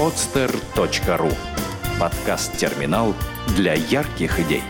[0.00, 1.30] podster.ru
[2.00, 3.14] Подкаст-терминал
[3.54, 4.62] для ярких идей.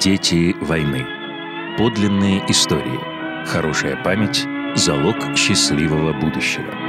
[0.00, 1.06] Дети войны.
[1.76, 2.98] Подлинные истории.
[3.46, 6.83] Хорошая память– залог счастливого будущего.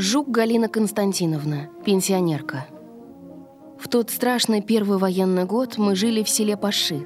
[0.00, 2.68] Жук Галина Константиновна, пенсионерка.
[3.80, 7.04] В тот страшный первый военный год мы жили в селе Паши.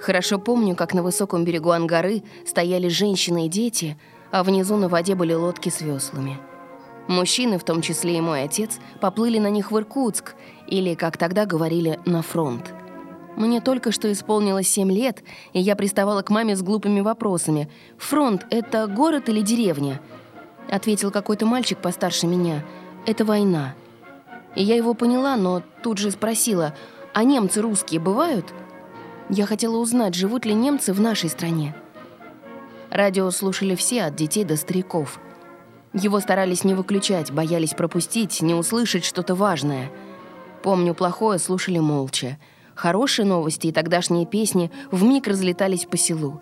[0.00, 3.96] Хорошо помню, как на высоком берегу Ангары стояли женщины и дети,
[4.32, 6.38] а внизу на воде были лодки с веслами.
[7.06, 10.34] Мужчины, в том числе и мой отец, поплыли на них в Иркутск,
[10.66, 12.74] или, как тогда говорили, на фронт.
[13.36, 17.70] Мне только что исполнилось семь лет, и я приставала к маме с глупыми вопросами.
[17.96, 20.00] «Фронт— это город или деревня?»
[20.70, 22.64] Ответил какой-то мальчик постарше меня.
[23.06, 23.74] Это война.
[24.54, 26.74] И я его поняла, но тут же спросила,
[27.14, 28.52] а немцы русские бывают?
[29.28, 31.74] Я хотела узнать, живут ли немцы в нашей стране.
[32.90, 35.18] Радио слушали все, от детей до стариков.
[35.94, 39.90] Его старались не выключать, боялись пропустить, не услышать что-то важное.
[40.62, 42.38] Помню, плохое слушали молча.
[42.74, 46.40] Хорошие новости и тогдашние песни вмиг разлетались по селу.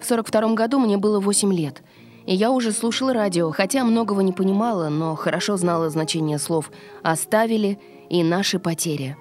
[0.00, 1.82] В 42 году мне было 8 лет—
[2.28, 6.70] и я уже слушала радио, хотя многого не понимала, но хорошо знала значение слов
[7.02, 9.16] «оставили» и «наши потери».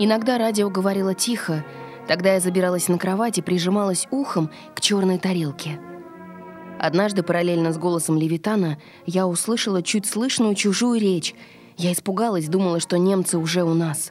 [0.00, 1.64] Иногда радио говорило тихо,
[2.08, 5.78] тогда я забиралась на кровать и прижималась ухом к черной тарелке.
[6.80, 11.36] Однажды, параллельно с голосом Левитана, я услышала чуть слышную чужую речь.
[11.76, 14.10] Я испугалась, думала, что немцы уже у нас.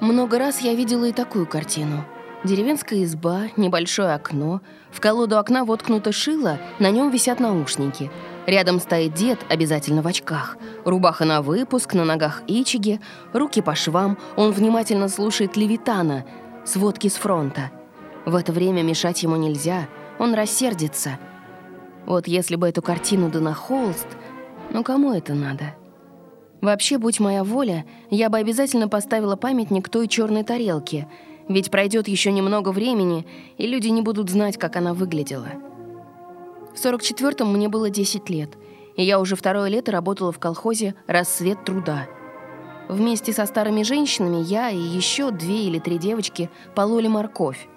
[0.00, 2.04] Много раз я видела и такую картину—
[2.44, 4.60] Деревенская изба, небольшое окно.
[4.90, 8.10] В колоду окна воткнуто шило, на нем висят наушники.
[8.46, 10.58] Рядом стоит дед, обязательно в очках.
[10.84, 13.00] Рубаха на выпуск, на ногах ичиги,
[13.32, 14.18] руки по швам.
[14.36, 16.26] Он внимательно слушает Левитана,
[16.66, 17.70] сводки с фронта.
[18.26, 19.88] В это время мешать ему нельзя,
[20.18, 21.18] он рассердится.
[22.04, 24.06] Вот если бы эту картину да на холст,
[24.70, 25.74] ну кому это надо?
[26.60, 31.08] Вообще, будь моя воля, я бы обязательно поставила памятник той черной тарелке—
[31.48, 33.26] ведь пройдет еще немного времени,
[33.58, 35.48] и люди не будут знать, как она выглядела.
[36.74, 38.50] В 44-м мне было 10 лет,
[38.96, 42.06] и я уже второе лето работала в колхозе «Рассвет труда».
[42.88, 47.68] Вместе со старыми женщинами я и еще две или три девочки пололи морковь.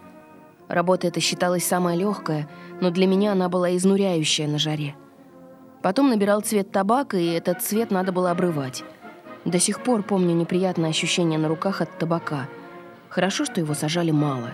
[0.68, 2.50] Работа эта считалась самая легкая,
[2.82, 4.96] но для меня она была изнуряющая на жаре.
[5.82, 8.84] Потом набирал цвет табака, и этот цвет надо было обрывать.
[9.46, 12.50] До сих пор помню неприятное ощущение на руках от табака–
[13.10, 14.52] Хорошо, что его сажали мало.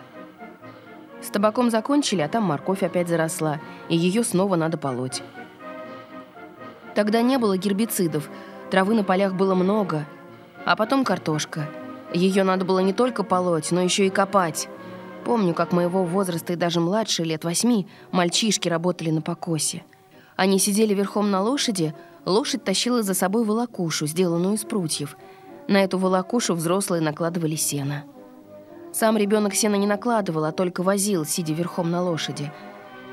[1.21, 3.59] С табаком закончили, а там морковь опять заросла,
[3.89, 5.23] и ее снова надо полоть.
[6.95, 8.29] Тогда не было гербицидов,
[8.69, 10.05] травы на полях было много.
[10.65, 11.69] А потом картошка.
[12.13, 14.67] Ее надо было не только полоть, но еще и копать.
[15.25, 19.83] Помню, как моего возраста и даже младше, лет восьми, мальчишки работали на покосе.
[20.35, 25.17] Они сидели верхом на лошади, лошадь тащила за собой волокушу, сделанную из прутьев.
[25.67, 28.03] На эту волокушу взрослые накладывали сено.
[28.93, 32.51] Сам ребенок сена не накладывал, а только возил, сидя верхом на лошади.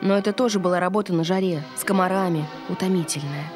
[0.02, 3.50] Но это тоже была работа на жаре, с комарами, утомительная.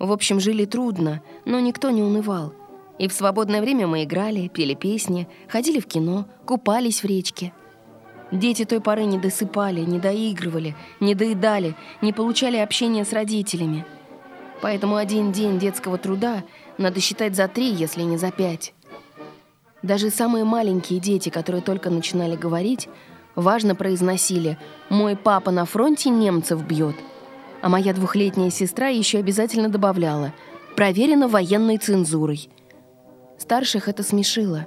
[0.00, 2.52] В общем, жили трудно, но никто не унывал.
[2.98, 7.52] И в свободное время мы играли, пели песни, ходили в кино, купались в речке.
[8.32, 13.86] Дети той поры не досыпали, не доигрывали, не доедали, не получали общения с родителями.
[14.62, 16.42] Поэтому один день детского труда
[16.76, 18.74] надо считать за три, если не за пять.
[19.82, 22.88] Даже самые маленькие дети, которые только начинали говорить,
[23.34, 26.96] важно произносили «Мой папа на фронте немцев бьет».
[27.62, 30.32] А моя двухлетняя сестра еще обязательно добавляла
[30.76, 32.48] «Проверено военной цензурой».
[33.38, 34.66] Старших это смешило.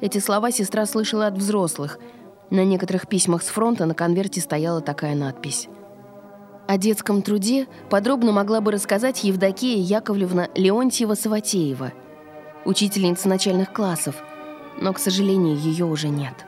[0.00, 1.98] Эти слова сестра слышала от взрослых.
[2.50, 5.68] На некоторых письмах с фронта на конверте стояла такая надпись.
[6.68, 11.92] О детском труде подробно могла бы рассказать Евдокия Яковлевна Леонтьева-Саватеева,
[12.64, 14.16] учительница начальных классов–
[14.80, 16.44] но, к сожалению, ее уже нет.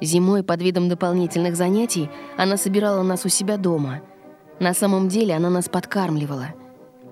[0.00, 4.00] Зимой под видом дополнительных занятий она собирала нас у себя дома.
[4.58, 6.54] На самом деле она нас подкармливала.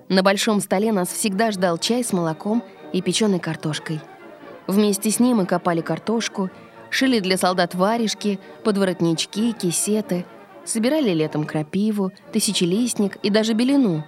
[0.09, 4.01] На большом столе нас всегда ждал чай с молоком и печеной картошкой.
[4.67, 6.49] Вместе с ним мы копали картошку,
[6.89, 10.25] шили для солдат варежки, подворотнички, кисеты,
[10.65, 14.03] собирали летом крапиву, тысячелистник и даже белину.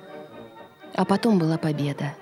[0.94, 2.16] А потом была победа.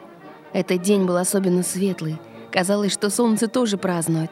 [0.53, 2.19] Этот день был особенно светлый—
[2.51, 4.31] Казалось, что солнце тоже празднует.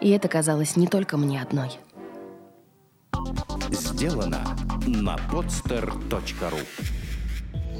[0.00, 1.78] И это казалось не только мне одной.
[3.70, 4.56] Сделано
[4.86, 6.66] на podster.ru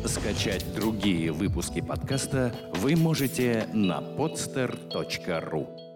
[0.06, 5.91] Скачать другие выпуски подкаста вы можете на podster.ru